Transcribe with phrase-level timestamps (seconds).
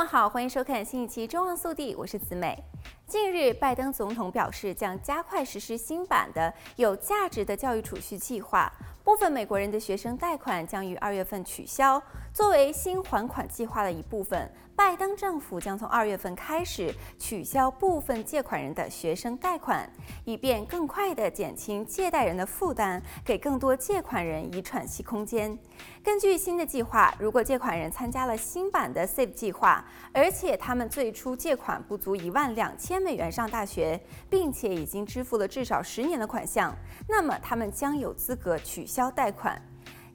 [0.00, 2.58] 们好，欢迎收看新一期《中望速递》，我是子美。
[3.06, 8.72] 近日，拜登总统表示将加快实施新版的有价值的教育储蓄计划，
[9.02, 12.00] 部分美国人的学生贷款将于二月份取消。
[12.32, 19.90] 作为新还款计划的一部分，拜登政府将从二月份开始取消部分借款人的学生贷款，
[20.24, 25.58] 以便更快地减轻借贷人的负担，给更多借款人以喘息空间。
[26.04, 36.72] 根据新的计划，如果借款人参加了新版的 SAVE 计划，而且他们最初借款不足一万两千美元上大学，并且已经支付了至少十年的款项，
[37.08, 39.56] 那么他们将有资格取消贷款。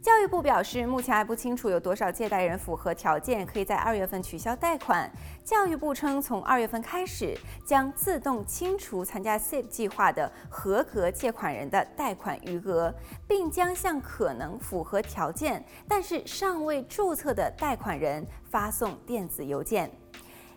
[0.02, 5.10] 教育部表示，目前还不清楚有多少借贷人符合条件，可以在二月份取消贷款。
[5.44, 12.94] 教育部称，从二月份开始，将自动清除参加 SAVE 计划的合格借款人的贷款余额，
[13.28, 19.90] 并将向可能符合条件但是尚未注册的贷款人发送电子邮件。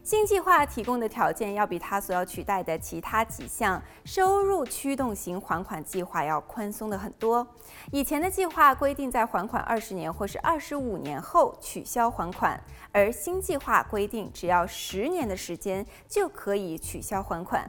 [0.08, 7.46] 新计划提供的条件要比它所要取代的其他几项收入驱动型还款计划要宽松的很多。
[7.92, 12.58] 以前的计划规定在还款二十年或是二十五年后取消还款，
[12.90, 17.68] 而新计划规定只要十年的时间就可以取消还款。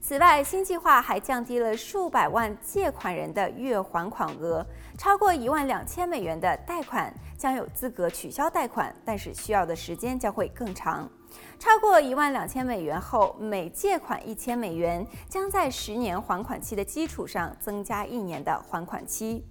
[0.00, 4.64] 此外，新计划还降低了数百万借款人的月还款额，
[4.96, 11.10] 超过一万两千美元的贷款将有资格取消贷款，但是需要的时间将会更长。
[11.58, 19.44] 超过一万两千美元后，每借款一千美元，将在十年还款期的基础上增加一年的还款期。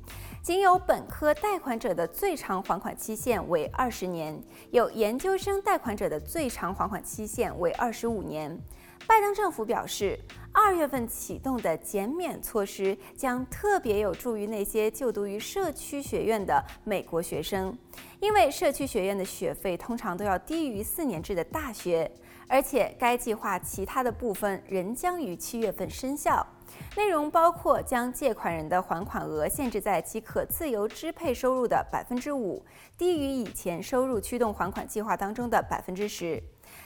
[0.43, 8.59] 仅有本科贷款者的最长还款期限为二十年，有研究生贷款者的最长还款期限为二十五年。
[9.07, 10.19] 拜登政府表示，
[10.53, 17.77] 二月份启动的减免措施将特别有助于那些就读于社区学院的美国学生，
[18.19, 22.09] 因为社区学院的学费通常都要低于四年制的大学，
[22.48, 26.45] 而且该计划其他的部分仍将于七月份生效，
[26.95, 32.65] 内容包括将借款人的还款额限制在其可自由支配收入的百分之五，
[32.98, 36.42] 低于以前收入驱动还款计划当中的百分之十。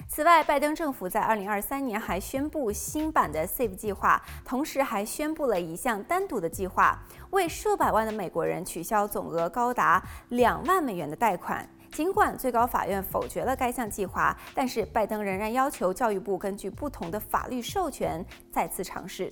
[0.07, 11.67] 此外，拜登政府在二零二三年还宣布新版的 SAVE 计划，同时还宣布了一项单独的计划，为数百万的美国人取消总额高达两万美元的贷款。
[11.91, 19.31] 尽管最高法院否决了该项计划，但是拜登仍然要求教育部根据不同的法律授权再次尝试。